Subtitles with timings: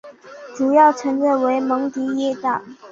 [0.57, 2.37] 主要城镇为蒙迪迪耶。